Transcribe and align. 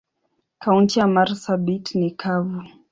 Kaunti 0.59 0.99
ya 0.99 1.07
marsabit 1.07 1.95
ni 1.95 2.11
kavu. 2.11 2.63